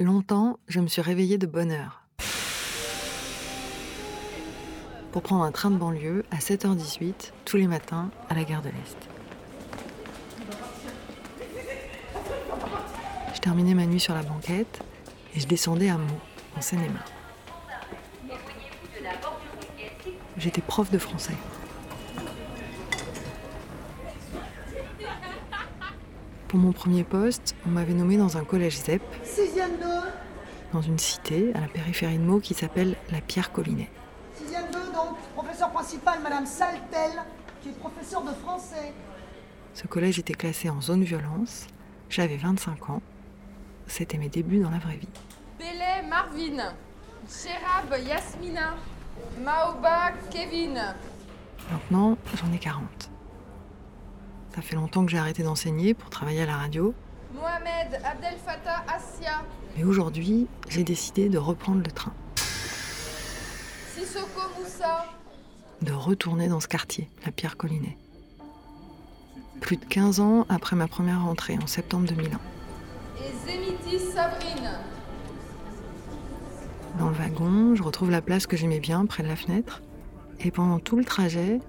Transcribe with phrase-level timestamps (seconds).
[0.00, 2.02] Longtemps, je me suis réveillée de bonne heure.
[5.10, 8.68] Pour prendre un train de banlieue à 7h18 tous les matins à la gare de
[8.68, 9.08] l'Est.
[13.34, 14.84] Je terminais ma nuit sur la banquette
[15.34, 16.20] et je descendais à Meaux,
[16.56, 17.02] en Seine-et-Marne.
[20.36, 21.34] J'étais prof de français.
[26.48, 29.86] Pour mon premier poste, on m'avait nommé dans un collège ZEP, Sixième 2,
[30.72, 33.90] dans une cité à la périphérie de Meaux qui s'appelle la Pierre-Collinet.
[34.34, 37.22] sixième 2 donc, professeur principal Madame Saltel,
[37.62, 38.94] qui est professeur de français.
[39.74, 41.66] Ce collège était classé en zone violence.
[42.08, 43.02] J'avais 25 ans.
[43.86, 45.08] C'était mes débuts dans la vraie vie.
[45.58, 46.72] Belay Marvin.
[47.28, 48.74] Sherab Yasmina.
[49.44, 50.80] Maoba Kevin.
[51.70, 53.10] Maintenant, j'en ai 40.
[54.58, 56.92] Ça fait longtemps que j'ai arrêté d'enseigner pour travailler à la radio.
[57.32, 59.44] Mohamed Abdel Fattah Assia.
[59.76, 62.12] Mais aujourd'hui, j'ai décidé de reprendre le train,
[63.94, 65.06] Sissoko Moussa.
[65.82, 67.96] de retourner dans ce quartier, la Pierre-Collinet.
[69.60, 72.40] Plus de 15 ans après ma première rentrée en septembre 2001.
[73.18, 74.72] Et Zemitis Sabrine.
[76.98, 79.82] Dans le wagon, je retrouve la place que j'aimais bien près de la fenêtre.
[80.40, 81.60] Et pendant tout le trajet,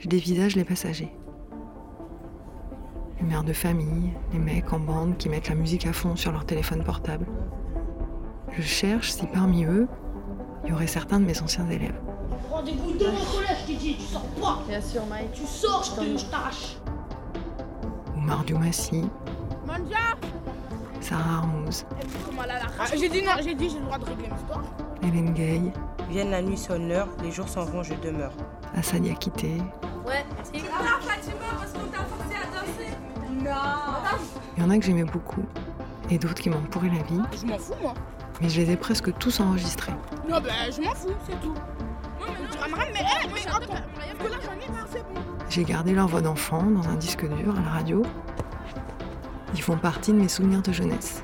[0.00, 1.12] je dévisage les passagers.
[3.20, 6.32] Les mères de famille, les mecs en bande qui mettent la musique à fond sur
[6.32, 7.26] leur téléphone portable.
[8.52, 9.88] Je cherche si parmi eux,
[10.64, 12.00] il y aurait certains de mes anciens élèves.
[12.50, 15.32] Rendez-vous de mon collège, Titi, tu sors pas Bien sûr, Mike.
[15.32, 16.76] Tu sors, je te je t'arrache
[18.16, 19.04] Ou Mardiou Massi,
[19.66, 20.16] Manja
[21.00, 21.84] Sarah Armouz,
[22.78, 24.62] Ah, J'ai dit non, j'ai dit j'ai le droit de régler l'histoire.
[25.02, 25.60] Hélène Gay,
[26.08, 28.32] Vienne la nuit sonne l'heure, les jours s'en vont, je demeure.
[28.74, 29.56] Assad Yakité.
[30.06, 30.24] Ouais,
[34.64, 35.44] y en a que j'aimais beaucoup
[36.10, 37.92] et d'autres qui m'ont pourri la vie, Je m'en fous, moi.
[38.40, 39.92] mais je les ai presque tous enregistrés.
[40.28, 41.52] Non, ben, je m'en fous, c'est tout.
[41.54, 43.00] Non, mais tu ramènes, mais,
[43.34, 43.74] mais attends,
[44.18, 45.20] que là, j'en ai marre, c'est bon.
[45.50, 48.02] J'ai gardé leur voix d'enfant dans un disque dur à la radio.
[49.54, 51.22] Ils font partie de mes souvenirs de jeunesse.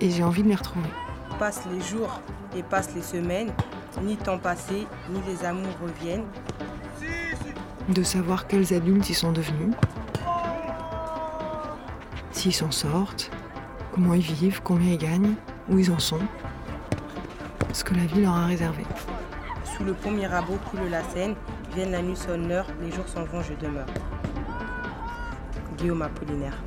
[0.00, 0.88] Et j'ai envie de les retrouver.
[1.38, 2.20] Passent les jours
[2.56, 3.52] et passent les semaines,
[4.02, 6.24] ni temps passé, ni les amours reviennent.
[7.88, 9.74] De savoir quels adultes ils sont devenus.
[12.42, 13.30] S'ils s'en sortent,
[13.94, 15.36] comment ils vivent, combien ils gagnent,
[15.68, 16.18] où ils en sont.
[17.72, 18.82] Ce que la vie leur a réservé.
[19.64, 21.36] Sous le pont Mirabeau coule la Seine,
[21.72, 23.86] Vienne la nuit sonne l'heure, les jours s'en vont, je demeure.
[25.78, 26.60] Guillaume Apollinaire.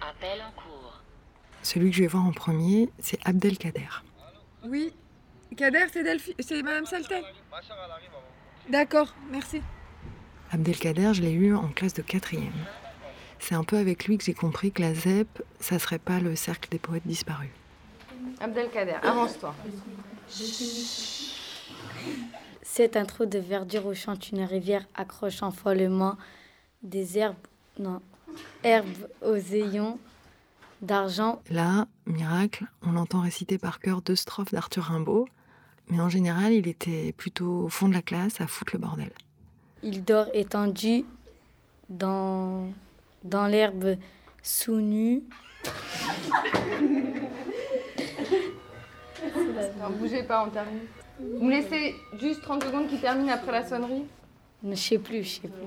[0.00, 1.07] Appel en cours.
[1.62, 4.02] Celui que je vais voir en premier, c'est Abdelkader.
[4.64, 4.92] Oui.
[5.56, 6.34] Kader, c'est Delphi...
[6.38, 7.24] c'est Madame Saltel.
[8.68, 9.62] D'accord, merci.
[10.50, 12.52] Abdelkader, je l'ai eu en classe de quatrième.
[13.38, 16.36] C'est un peu avec lui que j'ai compris que la ZEP, ça serait pas le
[16.36, 17.50] cercle des poètes disparus.
[18.40, 19.54] Abdelkader, avance-toi.
[22.62, 26.16] Cette intro de verdure où chante une rivière accrochant follement
[26.82, 27.36] des herbes,
[27.78, 28.00] non,
[28.62, 29.98] herbes aux ayons
[30.82, 31.40] d'argent.
[31.50, 35.28] Là, miracle, on l'entend réciter par cœur deux strophes d'Arthur Rimbaud,
[35.90, 39.10] mais en général, il était plutôt au fond de la classe à foutre le bordel.
[39.82, 41.04] Il dort étendu
[41.88, 42.68] dans,
[43.24, 43.96] dans l'herbe
[44.42, 45.22] sous nu.
[49.80, 50.80] Non, bougez pas, on termine.
[51.20, 54.04] Vous me laissez juste 30 secondes qui termine après la sonnerie?
[54.68, 55.62] Je sais plus, je sais plus.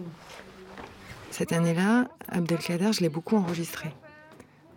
[1.30, 3.90] Cette année-là, Abdelkader, je l'ai beaucoup enregistré.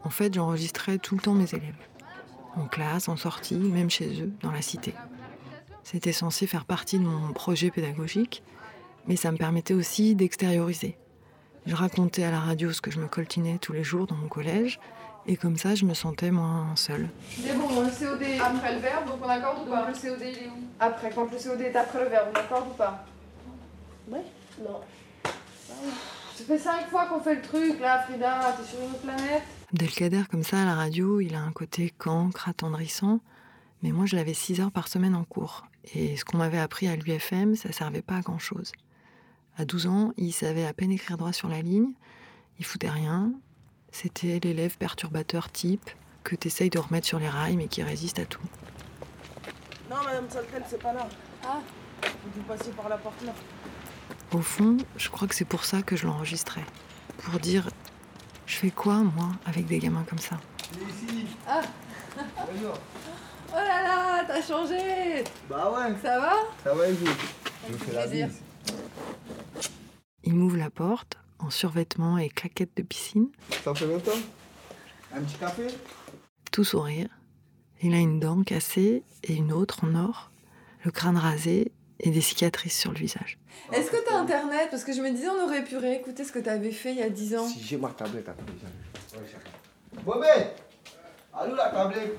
[0.05, 1.75] En fait, j'enregistrais tout le temps mes élèves.
[2.57, 4.95] En classe, en sortie, même chez eux, dans la cité.
[5.83, 8.43] C'était censé faire partie de mon projet pédagogique,
[9.07, 10.97] mais ça me permettait aussi d'extérioriser.
[11.67, 14.29] Je racontais à la radio ce que je me coltinais tous les jours dans mon
[14.29, 14.79] collège,
[15.27, 17.09] et comme ça, je me sentais moins seule.
[17.31, 19.89] C'est bon, le COD est après le verbe, donc on accorde ou pas?
[19.89, 20.63] Le COD il est où?
[20.79, 23.07] Après, quand le COD est après le verbe, on accorde ou pas?
[24.09, 24.25] Ouais
[24.63, 24.81] Non.
[25.25, 29.45] Ça fait 5 fois qu'on fait le truc là, Frida, t'es sur une autre planète?
[29.75, 33.19] Abdelkader, comme ça, à la radio, il a un côté cancre, attendrissant,
[33.83, 35.67] mais moi, je l'avais 6 heures par semaine en cours.
[35.95, 38.71] Et ce qu'on m'avait appris à l'UFM, ça servait pas à grand-chose.
[39.57, 41.89] À 12 ans, il savait à peine écrire droit sur la ligne,
[42.61, 43.33] il foutait rien.
[43.91, 45.91] C'était l'élève perturbateur type
[46.23, 48.47] que t'essayes de remettre sur les rails, mais qui résiste à tout.
[49.91, 51.09] Non, Madame Saltel, c'est pas là.
[51.45, 51.61] Ah
[52.33, 53.35] Vous passez par la porte là.
[54.31, 56.65] Au fond, je crois que c'est pour ça que je l'enregistrais.
[57.19, 57.69] Pour dire,
[58.47, 60.39] je fais quoi, moi, avec des gamins comme ça?
[63.53, 65.25] Oh là là, t'as changé.
[65.49, 66.33] Bah ouais, Ça va?
[66.63, 67.07] Ça va et vous
[67.71, 68.41] Je fais la bise.
[70.25, 73.29] Il m'ouvre la porte, en survêtement et claquettes de piscine,
[73.63, 74.13] Ça fait longtemps
[75.15, 75.67] Un petit café?
[76.51, 77.09] Tout sourire.
[77.83, 80.31] Il a une dent cassée et une autre en or,
[80.85, 83.39] le crâne rasé et des cicatrices sur le visage.
[83.73, 84.69] Est-ce que t'as internet?
[84.71, 87.03] Parce que je me disais, on aurait pu réécouter ce que t'avais fait il y
[87.03, 87.47] a 10 ans.
[87.47, 89.23] Si j'ai ma tablette après, j'arrive.
[89.23, 90.05] Ouais, j'arrive.
[90.05, 90.27] Bobé
[91.33, 92.17] Allô la tablette?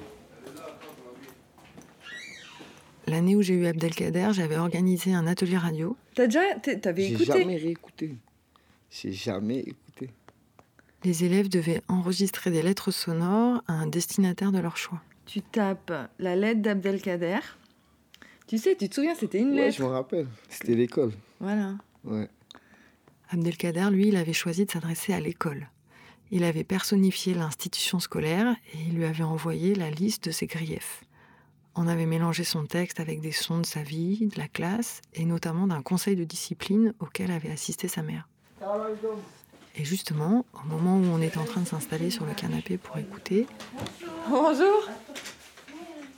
[3.08, 5.96] L'année où j'ai eu Abdelkader, j'avais organisé un atelier radio.
[6.16, 6.40] T'as déjà.
[6.82, 7.26] T'avais J'ai écouté?
[7.40, 8.16] jamais réécouté.
[8.90, 10.10] J'ai jamais écouté.
[11.04, 15.02] Les élèves devaient enregistrer des lettres sonores à un destinataire de leur choix.
[15.28, 17.40] Tu tapes la lettre d'Abdelkader.
[18.48, 19.78] Tu sais, tu te souviens, c'était une Ouais, lettre.
[19.78, 20.28] je me rappelle.
[20.50, 21.12] C'était l'école.
[21.40, 21.76] Voilà.
[22.04, 22.30] Ouais.
[23.30, 25.68] Abdelkader, lui, il avait choisi de s'adresser à l'école.
[26.32, 31.04] Il avait personnifié l'institution scolaire et il lui avait envoyé la liste de ses griefs.
[31.76, 35.26] On avait mélangé son texte avec des sons de sa vie, de la classe et
[35.26, 38.28] notamment d'un conseil de discipline auquel avait assisté sa mère.
[39.76, 42.98] Et justement, au moment où on était en train de s'installer sur le canapé pour
[42.98, 43.46] écouter,
[44.30, 44.88] Bonjour.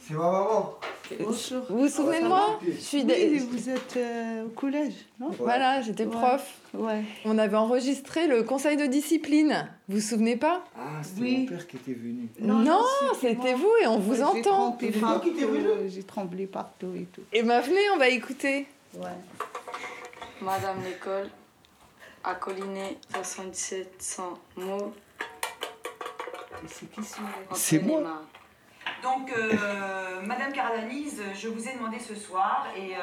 [0.01, 0.75] C'est ma maman.
[1.19, 1.63] Bonjour.
[1.69, 3.04] Vous vous souvenez de moi Je suis.
[3.04, 6.12] Oui, vous êtes euh, au collège, non Voilà, j'étais Ouais.
[6.12, 6.54] prof.
[6.74, 7.04] Ouais.
[7.25, 9.69] On avait enregistré le conseil de discipline.
[9.88, 11.38] Vous vous souvenez pas Ah, c'était Oui.
[11.39, 12.27] mon père qui était venu.
[12.39, 12.83] Non,
[13.19, 14.71] c'était vous et on vous J'ai entend.
[14.77, 17.21] tremblé euh, J'ai tremblé partout et tout.
[17.31, 18.68] Et ma venez, on va écouter.
[18.95, 19.07] Ouais.
[20.42, 21.30] Madame l'école
[22.24, 24.94] a colliné 7700 mots.
[27.54, 28.01] C'est moi.
[29.03, 32.99] Donc, euh, Madame Caradanise, je vous ai demandé ce soir et euh,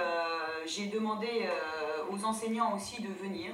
[0.66, 3.52] j'ai demandé euh, aux enseignants aussi de venir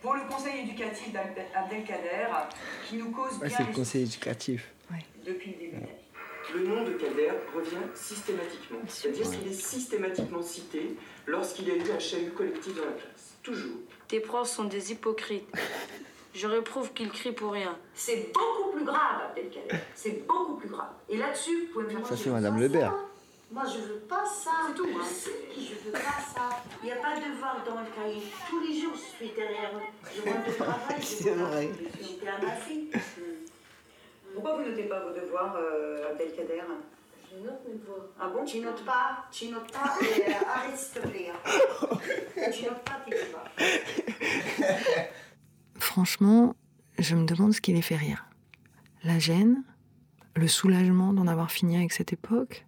[0.00, 2.28] pour le conseil éducatif d'Abdel- Abdelkader
[2.88, 4.70] qui nous cause Ouais, bien c'est le conseil éducatif.
[5.24, 5.76] depuis le début.
[6.54, 10.96] Le nom de Kader revient systématiquement, c'est-à-dire qu'il est systématiquement cité
[11.26, 13.34] lorsqu'il y a eu un chahut collectif dans la classe.
[13.42, 13.76] Toujours.
[14.06, 15.46] Tes profs sont des hypocrites.
[16.34, 17.76] Je réprouve qu'ils crient pour rien.
[17.92, 19.76] C'est beaucoup plus grave, Abdelkader.
[19.94, 20.90] C'est beaucoup plus grave.
[21.08, 22.94] Et là-dessus, vous pouvez me faire Ça, c'est Madame Lebert.
[23.50, 24.50] Moi, je veux pas ça.
[24.68, 24.86] C'est tout.
[24.88, 25.04] hein.
[25.56, 25.98] Je veux pas
[26.34, 26.50] ça.
[26.82, 28.22] Il n'y a pas de devoir dans le cahier.
[28.48, 30.10] Tous les jours, je suis derrière eux.
[30.14, 30.96] Je rentre de travail.
[31.02, 31.70] C'est vrai.
[31.98, 32.90] Je suis à ma fille.
[34.34, 36.62] Pourquoi vous notez pas vos devoirs, euh, Abdelkader?
[37.30, 38.06] Je note mes devoirs.
[38.20, 38.44] Ah bon?
[38.44, 41.30] Tu notes pas, tu notes pas et euh, arrête s'il te plaît.
[41.32, 42.50] hein.
[42.52, 43.48] tu notes pas tes devoirs.
[45.78, 46.54] franchement,
[46.98, 48.24] je me demande ce qui les fait rire.
[49.04, 49.62] La gêne,
[50.34, 52.66] le soulagement d'en avoir fini avec cette époque,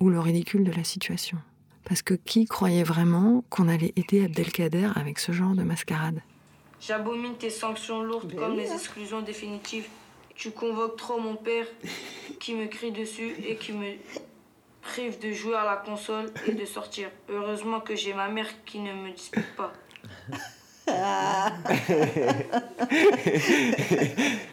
[0.00, 1.38] ou le ridicule de la situation.
[1.84, 6.20] Parce que qui croyait vraiment qu'on allait aider Abdelkader avec ce genre de mascarade?
[6.80, 8.74] J'abomine tes sanctions lourdes Ben comme oui, les hein.
[8.74, 9.86] exclusions définitives.
[10.34, 11.66] Tu convoques trop mon père
[12.40, 13.92] qui me crie dessus et qui me
[14.82, 17.08] prive de jouer à la console et de sortir.
[17.28, 19.72] Heureusement que j'ai ma mère qui ne me dispute pas.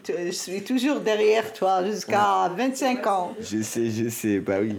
[0.08, 3.34] Je suis toujours derrière toi jusqu'à 25 ans.
[3.40, 4.78] Je sais, je sais, bah oui.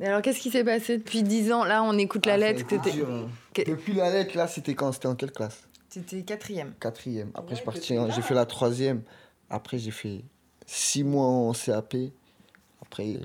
[0.00, 1.64] Et alors, qu'est-ce qui s'est passé depuis 10 ans?
[1.64, 2.90] Là, on écoute la Ah, lettre.
[2.92, 3.28] dur, hein.
[3.54, 4.92] Que- Depuis la lettre, là, c'était quand?
[4.92, 5.62] C'était en quelle classe?
[5.88, 6.74] C'était quatrième.
[6.78, 7.30] Quatrième.
[7.34, 9.02] Après, je suis Ouais, parti, j'ai fait la troisième.
[9.48, 10.20] Après, j'ai fait
[10.66, 11.94] six mois en CAP.
[12.82, 13.16] Après,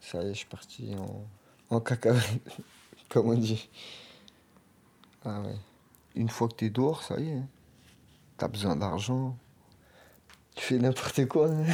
[0.00, 2.22] ça y est, je suis parti en, en cacahuète,
[3.10, 3.68] comme on dit.
[5.24, 5.56] Ah ouais.
[6.14, 7.34] Une fois que t'es dehors, ça y est.
[7.34, 7.46] hein.
[8.36, 9.36] T'as besoin d'argent.
[10.54, 11.48] Tu fais n'importe quoi.
[11.50, 11.64] hein.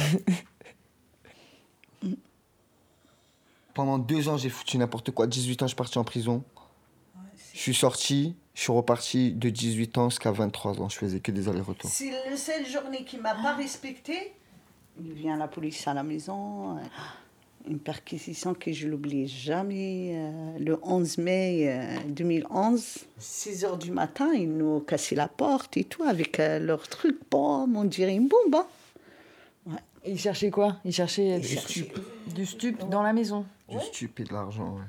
[3.73, 5.27] Pendant deux ans, j'ai foutu n'importe quoi.
[5.27, 6.43] 18 ans, je suis parti en prison.
[7.53, 10.89] Je suis sorti, je suis reparti de 18 ans jusqu'à 23 ans.
[10.89, 11.89] Je faisais que des allers-retours.
[11.89, 14.33] C'est la seule journée qui m'a pas respecté.
[14.99, 16.77] Il vient la police à la maison.
[17.67, 20.13] Euh, Une perquisition que je l'oublie jamais.
[20.15, 25.77] euh, Le 11 mai euh, 2011, 6 heures du matin, ils nous cassaient la porte
[25.77, 27.17] et tout avec euh, leur truc.
[27.31, 28.55] Bon, on dirait une bombe.
[28.55, 29.77] hein.
[30.03, 30.77] Et il cherchait quoi?
[30.85, 31.99] Il cherchait Du stup.
[32.35, 33.45] du stup dans la maison.
[33.67, 34.81] Du stup et de l'argent, ouais.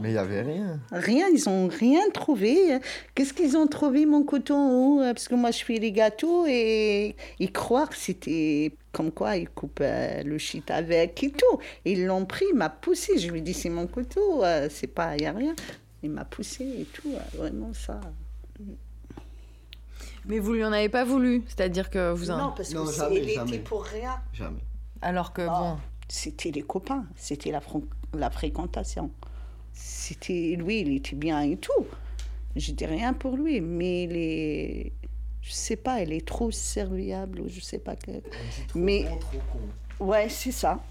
[0.00, 0.80] Mais il n'y avait rien.
[0.90, 2.78] Rien, ils ont rien trouvé.
[3.14, 7.52] Qu'est-ce qu'ils ont trouvé, mon coton Parce que moi, je fais les gâteaux et ils
[7.52, 11.58] croient que c'était comme quoi ils coupent euh, le shit avec et tout.
[11.84, 13.18] Ils l'ont pris, il m'a poussé.
[13.18, 15.54] Je lui ai dit, c'est mon couteau, euh, c'est pas, il n'y a rien.
[16.02, 18.00] Il m'a poussé et tout, euh, vraiment ça.
[20.26, 21.42] Mais vous lui en avez pas voulu?
[21.48, 22.36] C'est-à-dire que vous en.
[22.38, 23.50] Non, parce Non, que jamais, jamais.
[23.50, 24.20] était pour rien.
[24.32, 24.60] Jamais.
[25.00, 25.76] Alors que bon.
[26.14, 27.62] C'était les copains, c'était la,
[28.12, 29.10] la fréquentation.
[29.72, 31.86] C'était lui, il était bien et tout.
[32.54, 34.92] Je dis rien pour lui, mais il est,
[35.40, 38.10] je sais pas, il est trop serviable ou je sais pas que.
[38.74, 39.38] Mais- trop
[39.98, 40.04] con.
[40.04, 40.84] Ouais, c'est ça.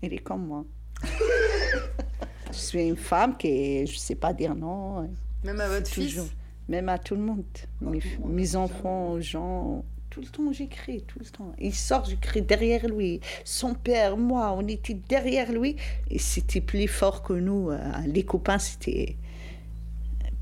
[0.00, 0.64] Il est comme moi.
[2.52, 5.10] je suis une femme qui, je sais pas dire non.
[5.42, 6.28] Même à votre fils Toujours.
[6.68, 7.44] Même à tout le monde.
[7.80, 9.84] Mes, mes enfants, aux gens.
[10.16, 11.52] Tout le temps, j'écris, tout le temps.
[11.58, 13.20] Il sort, j'écris derrière lui.
[13.44, 15.76] Son père, moi, on était derrière lui.
[16.10, 17.68] Et c'était plus fort que nous.
[17.68, 19.18] Euh, Les copains, c'était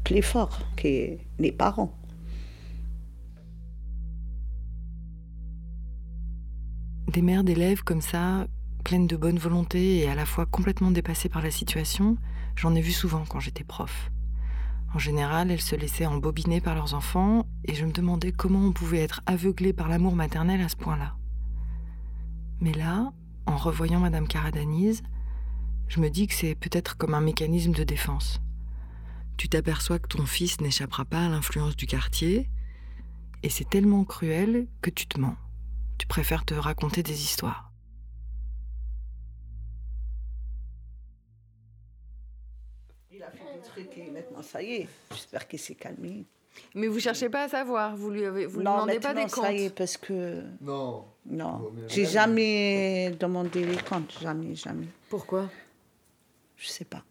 [0.04, 1.92] plus fort que les parents.
[7.08, 8.46] Des mères d'élèves comme ça,
[8.84, 12.16] pleines de bonne volonté et à la fois complètement dépassées par la situation,
[12.54, 14.12] j'en ai vu souvent quand j'étais prof.
[14.94, 18.72] En général, elles se laissaient embobiner par leurs enfants et je me demandais comment on
[18.72, 21.16] pouvait être aveuglé par l'amour maternel à ce point-là.
[22.60, 23.12] Mais là,
[23.46, 25.02] en revoyant Madame Caradanise,
[25.88, 28.40] je me dis que c'est peut-être comme un mécanisme de défense.
[29.36, 32.48] Tu t'aperçois que ton fils n'échappera pas à l'influence du quartier,
[33.42, 35.36] et c'est tellement cruel que tu te mens.
[35.98, 37.73] Tu préfères te raconter des histoires.
[43.14, 44.88] Il a fait des trucs et maintenant, ça y est.
[45.10, 46.24] J'espère qu'il s'est calmé.
[46.74, 49.22] Mais vous cherchez pas à savoir, vous lui, avez, vous lui non, demandez pas des
[49.22, 49.44] comptes.
[49.44, 50.42] ça y est, parce que...
[50.60, 51.04] Non.
[51.26, 51.72] Non.
[51.88, 54.18] J'ai jamais demandé les comptes.
[54.20, 54.86] Jamais, jamais.
[55.08, 55.48] Pourquoi?
[56.56, 57.04] Je sais pas.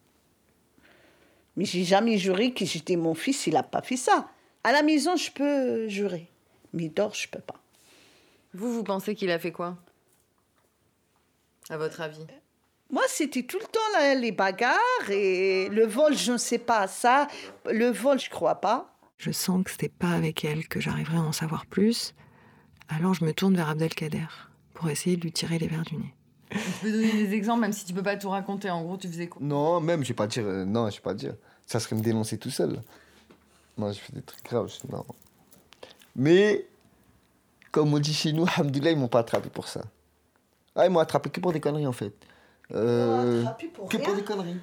[1.56, 4.30] Mais j'ai jamais juré que j'étais mon fils, il a pas fait ça.
[4.64, 6.30] À la maison, je peux jurer.
[6.74, 7.62] Mais dehors, je peux pas.
[8.54, 9.78] Vous, vous pensez qu'il a fait quoi?
[11.70, 12.26] À votre avis?
[12.94, 14.78] Moi, c'était tout le temps là, les bagarres
[15.10, 17.28] et le vol, je ne sais pas ça.
[17.66, 18.94] Le vol, je crois pas.
[19.18, 22.14] Je sens que c'était pas avec elle que j'arriverais à en savoir plus.
[22.90, 24.28] Alors je me tourne vers Abdelkader
[24.76, 26.14] pour essayer de lui tirer les verres du nez.
[26.52, 28.70] Tu peux donner des exemples, même si tu peux pas tout raconter.
[28.70, 29.42] En gros, tu faisais quoi?
[29.44, 30.44] Non, même, je vais pas dire.
[30.46, 31.34] euh, non, je vais pas dire.
[31.66, 32.80] Ça serait me dénoncer tout seul.
[33.76, 34.68] Non, j'ai fait des trucs graves.
[34.70, 35.04] je- Non.
[36.16, 36.68] Mais,
[37.72, 39.82] comme on dit chez nous, Alhamdoulilah, ils m'ont pas attrapé pour ça.
[40.76, 42.14] Ah, ils m'ont attrapé que pour des conneries, en fait.
[42.72, 44.58] Euh, attrapé pour que pour rien des conneries.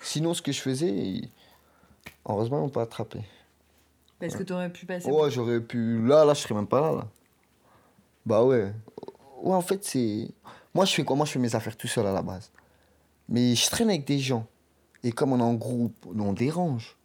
[0.00, 1.30] Sinon, ce que je faisais, ils-
[2.28, 3.20] heureusement, ils m'ont pas attrapé.
[4.20, 5.10] Parce que t'aurais pu passer.
[5.10, 6.06] Ouais, j'aurais pu.
[6.06, 7.06] Là, là, je serais même pas là, là.
[8.24, 8.72] Bah ouais.
[9.42, 10.28] Ouais, en fait, c'est.
[10.74, 11.16] Moi, je fais quoi?
[11.16, 12.50] Moi, je fais mes affaires tout seul à la base.
[13.28, 14.46] Mais je traîne avec des gens.
[15.02, 16.96] Et comme on est en groupe, on dérange.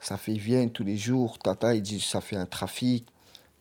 [0.00, 1.38] Ça fait, ils viennent tous les jours.
[1.38, 3.06] Tata, ils disent, ça fait un trafic.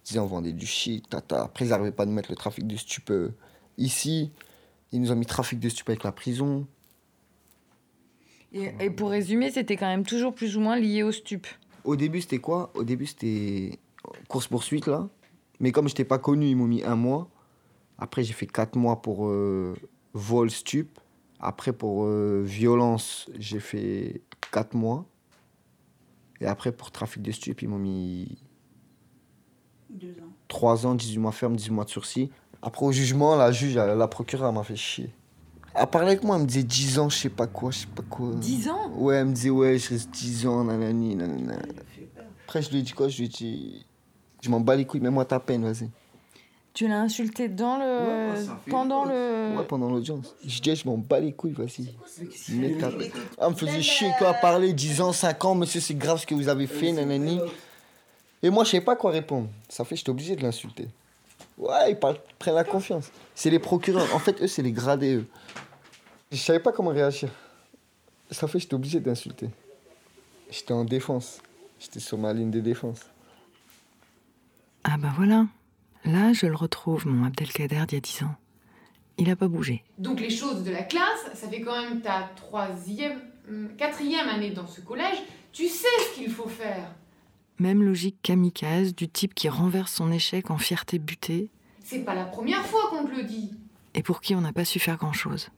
[0.03, 1.07] Ils disaient, on vendait du shit.
[1.07, 1.43] Tata.
[1.43, 3.29] Après, ils n'arrivaient pas à nous mettre le trafic de stup euh,
[3.77, 4.31] ici.
[4.91, 6.67] Ils nous ont mis trafic de stup avec la prison.
[8.53, 11.47] Et, et pour résumer, c'était quand même toujours plus ou moins lié au stup.
[11.83, 12.71] Au début, c'était quoi?
[12.75, 13.79] Au début, c'était
[14.27, 15.07] course-poursuite, là.
[15.59, 17.29] Mais comme je n'étais pas connu, ils m'ont mis un mois.
[17.97, 19.75] Après, j'ai fait quatre mois pour euh,
[20.13, 20.99] vol stup.
[21.39, 24.21] Après, pour euh, violence, j'ai fait
[24.51, 25.05] quatre mois.
[26.39, 28.37] Et après, pour trafic de stup, ils m'ont mis
[29.89, 30.33] Deux ans.
[30.47, 32.31] 3 ans, 18 mois ferme, 18 mois de sursis.
[32.61, 35.09] Après, au jugement, la juge, la, la procureure, elle m'a fait chier.
[35.73, 37.87] Elle parlait avec moi, elle me disait 10 ans, je sais pas quoi, je sais
[37.87, 38.31] pas quoi.
[38.35, 38.91] 10 ans?
[38.95, 41.55] Ouais, elle me disait, ouais, je reste 10 ans, nanani, nanana.
[42.45, 43.07] Après, je lui ai dit quoi?
[43.07, 43.85] Je lui ai dit,
[44.41, 45.89] je m'en bats les couilles, mets-moi ta peine, vas-y.
[46.73, 48.45] Tu l'as insulté dans le.
[48.69, 49.57] pendant le.
[49.57, 50.35] Ouais, pendant l'audience.
[50.45, 51.93] Je dis, je m'en bats les couilles, vas-y.
[52.49, 53.11] Mets ta peine.
[53.41, 56.25] Elle me faisait chier, quoi, à parler, 10 ans, 5 ans, monsieur, c'est grave ce
[56.25, 57.39] que vous avez fait, nanani.
[58.43, 59.47] Et moi, je savais pas quoi répondre.
[59.69, 60.87] Ça fait, j'étais obligé de l'insulter.
[61.61, 63.11] Ouais, ils parlent, ils prennent la confiance.
[63.35, 64.13] C'est les procureurs.
[64.15, 65.27] En fait, eux, c'est les gradés, eux.
[66.31, 67.29] Je savais pas comment réagir.
[68.31, 69.49] Ça fait, j'étais obligé d'insulter.
[70.49, 71.39] J'étais en défense.
[71.79, 73.01] J'étais sur ma ligne de défense.
[74.83, 75.45] Ah bah voilà.
[76.03, 78.35] Là, je le retrouve, mon Abdelkader d'il y a 10 ans.
[79.19, 79.83] Il a pas bougé.
[79.99, 84.49] Donc les choses de la classe, ça fait quand même ta troisième, hum, quatrième année
[84.49, 85.21] dans ce collège.
[85.51, 86.89] Tu sais ce qu'il faut faire.
[87.61, 91.51] Même logique kamikaze du type qui renverse son échec en fierté butée
[91.83, 93.51] C'est pas la première fois qu'on te le dit.
[93.93, 95.49] et pour qui on n'a pas su faire grand-chose.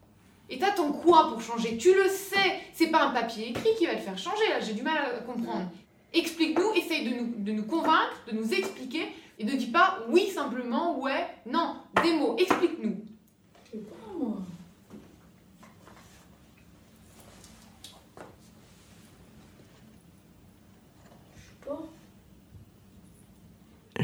[0.50, 2.60] Et t'attends quoi pour changer Tu le sais.
[2.74, 4.46] C'est pas un papier écrit qui va te faire changer.
[4.50, 5.70] Là, j'ai du mal à comprendre.
[6.12, 9.06] Explique-nous, essaye de nous, de nous convaincre, de nous expliquer,
[9.38, 11.76] et ne dis pas oui simplement, ouais, non.
[12.02, 12.36] Des mots.
[12.38, 12.98] Explique-nous.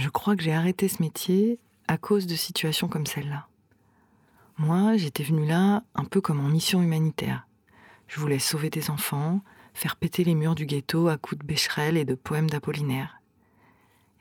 [0.00, 3.48] Je crois que j'ai arrêté ce métier à cause de situations comme celle-là.
[4.56, 7.46] Moi, j'étais venue là un peu comme en mission humanitaire.
[8.08, 9.42] Je voulais sauver des enfants,
[9.74, 13.20] faire péter les murs du ghetto à coups de bécherel et de poèmes d'Apollinaire.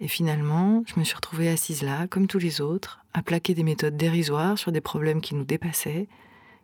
[0.01, 3.63] Et finalement, je me suis retrouvée assise là, comme tous les autres, à plaquer des
[3.63, 6.09] méthodes dérisoires sur des problèmes qui nous dépassaient.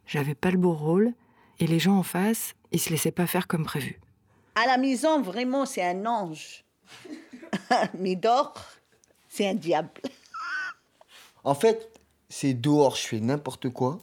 [0.05, 1.13] J'avais pas le beau rôle,
[1.60, 3.98] et les gens en face, ils se laissaient pas faire comme prévu.
[4.55, 6.65] À la maison, vraiment, c'est un ange.
[7.98, 8.75] Mais dehors,
[9.36, 9.89] c'est un diable.
[11.44, 11.92] En fait,
[12.30, 14.00] c'est dehors, je fais n'importe quoi.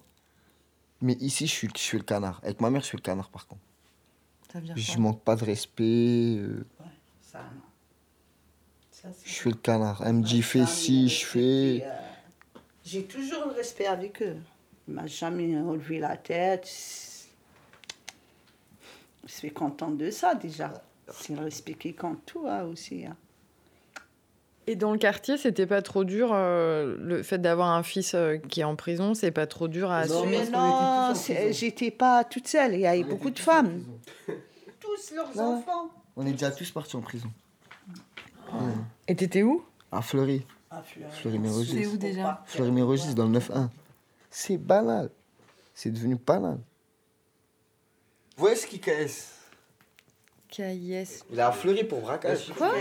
[1.01, 2.39] Mais ici, je suis, je suis le canard.
[2.45, 3.63] Avec ma mère, je suis le canard, par contre.
[4.53, 6.37] Ça veut dire Je quoi manque pas de respect.
[6.39, 6.65] euh,
[7.21, 7.63] Ça, non.
[8.91, 10.03] Ça, c'est- je fais le canard.
[10.07, 11.83] Elle me dit, fais ci, je fais.
[11.85, 11.91] euh,
[12.85, 14.37] J'ai toujours le respect avec eux.
[14.87, 16.69] Il m'a jamais relevé la tête.
[19.25, 20.73] Je suis contente de ça déjà.
[21.13, 23.05] C'est le respect qui compte tout hein, aussi.
[23.07, 23.17] hein.
[24.73, 28.39] Et dans le quartier, c'était pas trop dur euh, le fait d'avoir un fils euh,
[28.39, 30.39] qui est en prison, c'est pas trop dur à Non, assumer.
[30.39, 32.73] mais non, c'est- j'étais pas toute seule.
[32.73, 33.85] Il y avait beaucoup de femmes.
[34.81, 35.43] Tous leurs Ouais.
[35.43, 35.91] enfants.
[36.17, 37.29] On est déjà tous partis en prison.
[38.51, 38.61] Ouais.
[39.09, 39.63] Et t'étais où?
[39.91, 40.47] À Fleury.
[40.71, 41.11] À Fleury.
[41.13, 41.79] Fleury-Mérogis.
[41.83, 42.43] C'est où déjà?
[42.47, 43.69] Fleury-Mérogis, dans le 9-1.
[44.31, 45.11] C'est banal.
[45.75, 46.59] C'est devenu banal.
[48.37, 49.33] Vous voyez ce qui casse
[50.49, 51.25] Caillès.
[51.31, 52.51] Il a à Fleury pour braquage.
[52.57, 52.73] Quoi?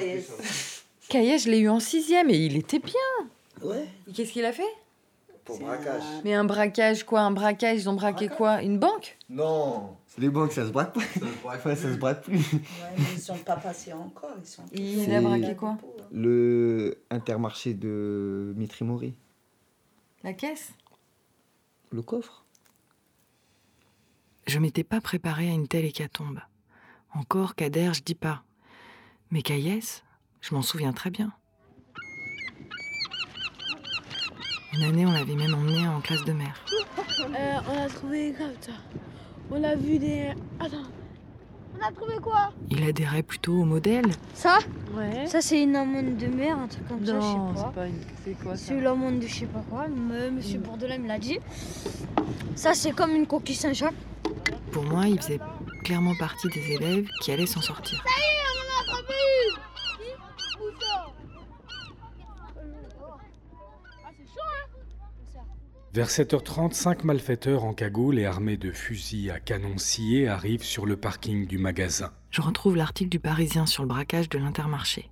[1.12, 2.96] Caillès, je l'ai eu en sixième et il était bien.
[3.62, 3.86] Ouais.
[4.08, 4.63] Et Qu'est-ce qu'il a fait?
[5.44, 6.03] Pour braquage.
[6.24, 8.62] Mais un braquage, quoi Un braquage, ils ont braqué quoi?
[8.62, 9.18] Une banque?
[9.30, 9.98] Non.
[10.18, 11.01] Les banques, ça se braque pas.
[11.44, 12.38] Ouais, ça se braque plus.
[12.38, 12.62] Ouais,
[12.98, 14.32] mais ils sont pas passés encore.
[14.39, 15.77] Ils sont Il a braqué quoi
[16.13, 19.13] Le Intermarché de Mitrimori.
[20.24, 20.72] La caisse?
[21.91, 22.46] Le coffre.
[24.48, 26.39] Je m'étais pas préparée à une telle hécatombe.
[27.13, 28.44] Encore Kader, je dis pas.
[29.30, 30.03] Mais Caïès,
[30.41, 31.31] je m'en souviens très bien.
[34.74, 36.53] Une année, on l'avait même emmené en classe de mer.
[37.19, 38.71] Euh, on a trouvé grave ça.
[39.51, 40.31] On a vu des.
[40.60, 40.77] Attends.
[41.77, 42.51] On a trouvé quoi?
[42.69, 44.05] Il adhérait plutôt au modèle.
[44.33, 44.60] Ça?
[44.93, 45.25] Ouais.
[45.27, 47.71] Ça, c'est une amende de mer, un truc comme ça, je Non, sais c'est pas.
[47.71, 48.01] pas une.
[48.24, 48.65] C'est quoi ça?
[48.67, 49.86] C'est l'amende de je sais pas quoi.
[49.86, 51.39] M- Monsieur Bourdelin me l'a dit.
[52.55, 53.93] Ça, c'est comme une coquille Saint-Jacques.
[54.71, 55.39] Pour moi, il faisait
[55.83, 58.01] clairement partie des élèves qui allaient s'en sortir.
[58.03, 59.13] Ça y est, on en a attrapé
[59.48, 61.05] une Où ça
[62.45, 63.13] Ah, c'est chaud,
[64.05, 64.10] hein
[65.93, 70.85] Vers 7h30, cinq malfaiteurs en cagoule et armés de fusils à canon sciés arrivent sur
[70.85, 72.12] le parking du magasin.
[72.29, 75.10] Je retrouve l'article du Parisien sur le braquage de l'intermarché.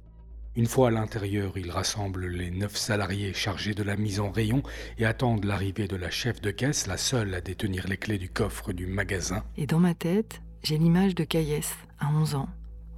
[0.56, 4.63] Une fois à l'intérieur, ils rassemblent les neuf salariés chargés de la mise en rayon
[4.98, 8.30] et attendent l'arrivée de la chef de caisse, la seule à détenir les clés du
[8.30, 9.43] coffre du magasin.
[9.58, 12.50] Et dans ma tête, j'ai l'image de Caïès, à 11 ans,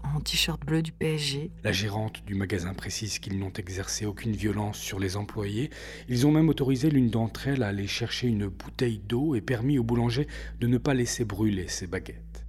[0.03, 4.77] en t-shirt bleu du PSG, La gérante du magasin précise qu'ils n'ont exercé aucune violence
[4.77, 5.69] sur les employés.
[6.09, 9.79] Ils ont même autorisé l'une d'entre elles à aller chercher une bouteille d'eau et permis
[9.79, 10.27] au boulanger
[10.59, 12.45] de ne pas laisser brûler ses baguettes.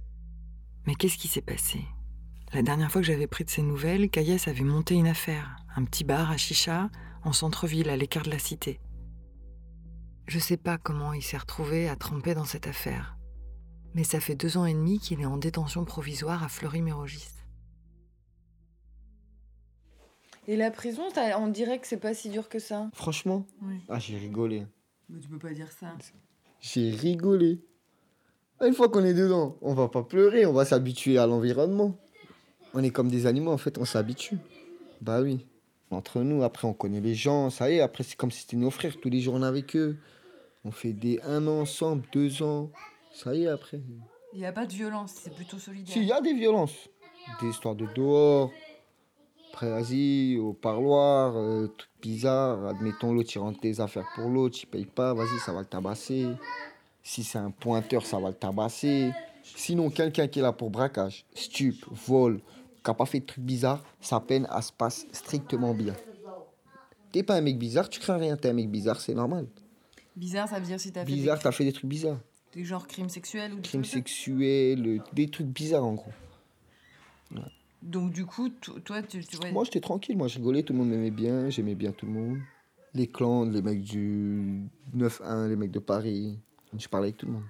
[0.85, 1.79] Mais qu'est-ce qui s'est passé?
[2.53, 5.83] La dernière fois que j'avais pris de ses nouvelles, Caïès avait monté une affaire, un
[5.85, 6.89] petit bar à chicha,
[7.23, 8.79] en centre-ville, à l'écart de la cité.
[10.27, 13.17] Je sais pas comment il s'est retrouvé à tremper dans cette affaire,
[13.93, 17.42] mais ça fait deux ans et demi qu'il est en détention provisoire à Fleury-Mérogis.
[20.47, 21.03] Et la prison,
[21.39, 22.89] on dirait que c'est pas si dur que ça.
[22.93, 23.75] Franchement, Oui.
[23.89, 24.65] ah, j'ai rigolé.
[25.09, 25.87] Mais tu peux pas dire ça.
[26.59, 27.59] J'ai rigolé.
[28.59, 31.97] Ah, Une fois qu'on est dedans, on va pas pleurer, on va s'habituer à l'environnement.
[32.73, 34.37] On est comme des animaux, en fait, on s'habitue.
[35.01, 35.45] Bah oui.
[35.91, 38.57] Entre nous, après, on connaît les gens, ça y est, après, c'est comme si c'était
[38.57, 39.97] nos frères, tous les jours, on est avec eux.
[40.65, 42.71] On fait des un an ensemble, deux ans.
[43.13, 43.79] Ça y est, après.
[44.33, 45.93] Il n'y a pas de violence, c'est plutôt solidaire.
[45.93, 46.89] Si, il y a des violences.
[47.41, 48.51] Des histoires de dehors.
[49.53, 52.65] Après, vas-y, au parloir, euh, trucs bizarres.
[52.65, 55.67] Admettons, l'autre, il rentre tes affaires pour l'autre, il paye pas, vas-y, ça va le
[55.67, 56.27] tabasser.
[57.03, 59.11] Si c'est un pointeur, ça va le tabasser.
[59.43, 61.75] Sinon, quelqu'un qui est là pour braquage, stup,
[62.07, 62.39] vol,
[62.83, 65.93] qui n'a pas fait de trucs bizarres, sa peine, elle se passe strictement bien.
[67.11, 69.45] T'es pas un mec bizarre, tu crains rien, t'es un mec bizarre, c'est normal.
[70.15, 72.19] Bizarre, ça veut dire si t'as fait Bizarre, des, t'as fait des trucs bizarres.
[72.53, 76.11] des genres crimes sexuels ou des Crimes sexuels, des trucs bizarres en gros.
[77.83, 79.51] Donc du coup, to- toi, tu, tu vois...
[79.51, 82.13] Moi, j'étais tranquille, moi, je rigolais, tout le monde m'aimait bien, j'aimais bien tout le
[82.13, 82.39] monde.
[82.93, 84.61] Les clans, les mecs du
[84.93, 86.39] 9-1, les mecs de Paris,
[86.77, 87.43] je parlais avec tout le monde.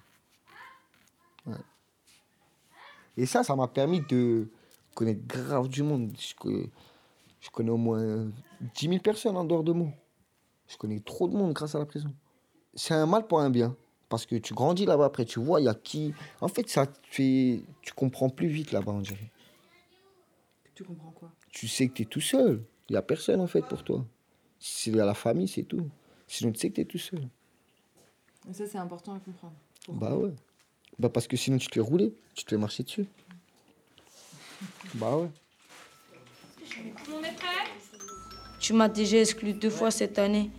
[3.18, 4.48] Et ça, ça m'a permis de
[4.96, 6.12] connaître grave du monde.
[6.20, 6.66] Je, co-
[7.42, 8.28] je connais au moins
[8.76, 9.90] 10 000 personnes en dehors de moi.
[10.68, 12.12] Je connais trop de monde grâce à la prison.
[12.74, 13.76] C'est un mal pour un bien.
[14.10, 16.14] Parce que tu grandis là-bas, après tu vois, il y a qui.
[16.42, 17.62] En fait, ça fait.
[17.82, 19.30] Tu comprends plus vite là-bas, on dirait.
[20.76, 21.32] Tu comprends quoi?
[21.52, 22.64] Tu sais que tu es tout seul.
[22.90, 24.06] Il n'y a personne en fait pour toi.
[24.60, 25.90] C'est la famille, c'est tout.
[26.28, 27.28] Sinon, tu sais que tu es tout seul.
[28.50, 29.54] Et ça, c'est important à comprendre.
[29.90, 30.34] Bah ouais.
[31.00, 33.06] Bah parce que sinon, tu te fais rouler, tu te fais marcher dessus.
[34.96, 35.30] Bah ouais.
[38.60, 40.50] Tu m'as déjà exclu deux fois cette année,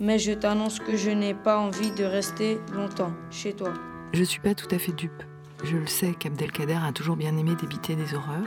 [0.00, 3.74] mais je t'annonce que je n'ai pas envie de rester longtemps chez toi.
[4.14, 5.22] Je suis pas tout à fait dupe.
[5.64, 8.46] Je le sais qu'Abdelkader a toujours bien aimé débiter des horreurs,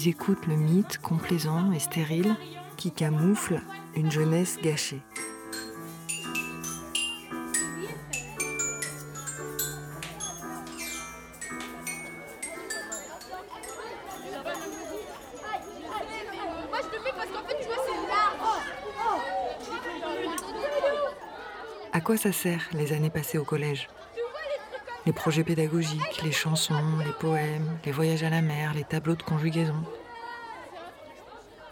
[0.00, 2.36] Ils écoutent le mythe complaisant et stérile
[2.76, 3.60] qui camoufle
[3.96, 5.00] une jeunesse gâchée.
[21.92, 23.88] À quoi ça sert les années passées au collège?
[25.08, 29.22] Les projets pédagogiques, les chansons, les poèmes, les voyages à la mer, les tableaux de
[29.22, 29.82] conjugaison.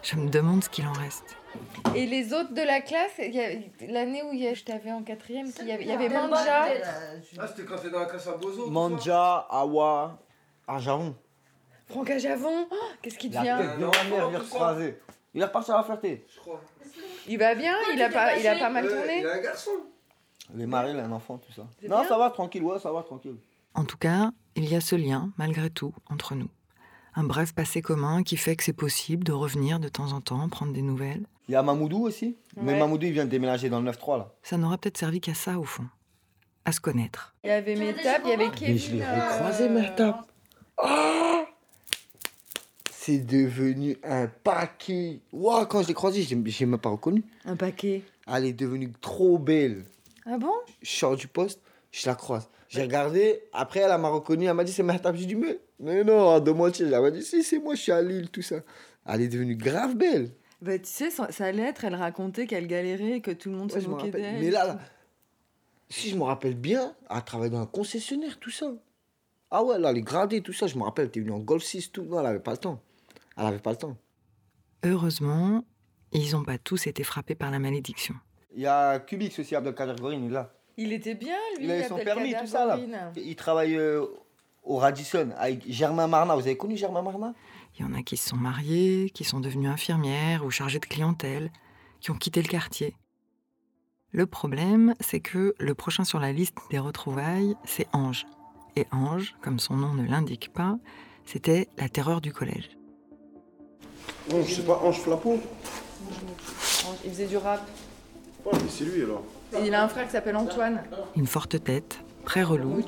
[0.03, 1.37] Je me demande ce qu'il en reste.
[1.95, 3.19] Et les autres de la classe,
[3.91, 6.09] l'année où il y a- je t'avais en quatrième, il y avait, il y avait
[6.09, 6.65] Manja.
[7.39, 10.19] Ah, c'était quand t'es dans la classe à Bozo Manja, Awa,
[10.67, 11.15] Arjavon.
[11.91, 14.95] Franck Ajavon, oh, qu'est-ce qu'il devient tête de ma mère vient.
[15.35, 16.27] Il est reparti à la ferté.
[16.35, 16.63] Je crois.
[17.29, 19.19] Il va bien, il a pas, il a pas mal tourné.
[19.21, 19.73] Il a un garçon.
[20.55, 21.67] Il a un enfant, tout ça.
[21.89, 23.37] Non, ça va, tranquille, ouais, ça va, tranquille.
[23.75, 26.49] En tout cas, il y a ce lien, malgré tout, entre nous.
[27.15, 30.49] Un bref passé commun qui fait que c'est possible de revenir de temps en temps,
[30.49, 31.27] prendre des nouvelles.
[31.49, 32.37] Il y a Mamoudou aussi.
[32.57, 32.79] Mais Ouais.
[32.79, 34.33] Mamoudou, il vient de déménager dans le 9-3, là.
[34.43, 35.87] Ça n'aura peut-être servi qu'à ça, au fond.
[36.65, 37.35] À se connaître.
[37.45, 38.75] Il y avait Métap, il y avait Kevin.
[38.75, 40.27] Mais je l'ai euh, recroisé, Mertap.
[40.79, 41.45] Ah
[42.91, 45.21] C'est devenu un paquet.
[45.33, 47.25] Ouah, quand je l'ai croisé, j'ai j'ai même pas reconnu.
[47.45, 48.03] Un paquet.
[48.27, 49.85] Elle est devenue trop belle.
[50.27, 50.53] Ah bon?
[50.83, 51.61] Je sors du poste,
[51.93, 52.49] je la croise.
[52.69, 55.15] J'ai regardé, après elle m'a reconnu, elle m'a dit c'est Mertap.
[55.17, 56.87] J'ai dit mais, mais non, de moitié.
[56.87, 58.57] Elle m'a dit si, c'est moi, je suis à Lille, tout ça.
[59.07, 60.31] Elle est devenue grave belle.
[60.61, 63.81] Bah, tu sais, sa sa lettre, elle racontait qu'elle galérait, que tout le monde Ouais,
[63.81, 64.41] se moquait d'elle.
[64.41, 64.79] Mais là, là,
[65.89, 68.73] si je me rappelle bien, elle travaille dans un concessionnaire, tout ça.
[69.51, 71.63] Ah ouais, là, les gradés, tout ça, je me rappelle, elle était venue en Golf
[71.63, 72.03] 6, tout.
[72.03, 72.83] Non, elle avait pas le temps.
[73.37, 73.97] Elle avait pas le temps.
[74.83, 75.65] Heureusement,
[76.13, 78.15] ils n'ont pas tous été frappés par la malédiction.
[78.57, 80.51] Il y a Kubix aussi, Abdelkader Gorin, il est là.
[80.79, 81.67] Il était bien, lui.
[81.67, 82.79] Il a eu son permis, tout ça, là.
[83.15, 84.07] Il travaille euh,
[84.65, 86.35] au Radisson avec Germain Marna.
[86.35, 87.35] Vous avez connu Germain Marna?
[87.79, 90.87] Il y en a qui se sont mariés, qui sont devenus infirmières ou chargées de
[90.87, 91.51] clientèle,
[92.01, 92.97] qui ont quitté le quartier.
[94.11, 98.25] Le problème, c'est que le prochain sur la liste des retrouvailles, c'est Ange.
[98.75, 100.79] Et Ange, comme son nom ne l'indique pas,
[101.27, 102.71] c'était la terreur du collège.
[104.33, 105.39] Ange, c'est pas Ange Flapo
[107.05, 107.61] Il faisait du rap.
[108.53, 109.23] Mais c'est lui alors.
[109.57, 110.83] Et il a un frère qui s'appelle Antoine.
[111.17, 112.83] Une forte tête, très relou,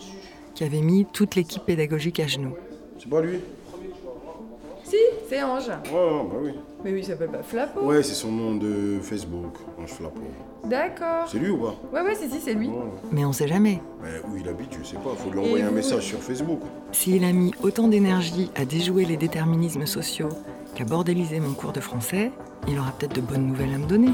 [0.55, 2.55] qui avait mis toute l'équipe pédagogique à genoux.
[2.99, 3.41] C'est pas lui?
[4.85, 4.97] Si,
[5.29, 5.69] c'est Ange.
[5.69, 6.51] Ouais, ouais, bah oui.
[6.83, 7.81] Mais lui, il s'appelle pas Flapo.
[7.83, 10.21] Ouais, c'est son nom de Facebook, Ange Flapo.
[10.65, 11.29] D'accord.
[11.29, 11.75] C'est lui ou pas?
[11.93, 12.71] Ouais, ouais, si, si, c'est lui.
[13.13, 13.83] Mais on sait jamais.
[14.03, 15.11] Mais où il habite, je sais pas.
[15.17, 16.61] Faut lui envoyer un vous message sur Facebook.
[16.93, 20.31] S'il a mis autant d'énergie à déjouer les déterminismes sociaux
[20.75, 22.33] qu'à bordéliser mon cours de français,
[22.67, 24.13] il aura peut-être de bonnes nouvelles à me donner.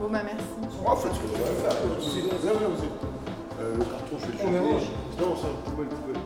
[0.00, 0.44] Bon, bah, merci.
[0.86, 1.76] Ah, faites ce faire.
[1.98, 3.00] Vous êtes-
[3.60, 4.38] Euh, le carton, je vais le
[4.78, 4.90] jeter.
[5.20, 6.20] Non, ça, poubelle, poubelle.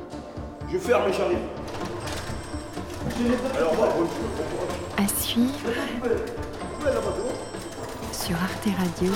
[0.73, 1.39] Je ferme et j'arrive.
[3.57, 3.89] Alors, moi,
[4.97, 5.53] À suivre
[8.13, 9.09] sur arteradio.com.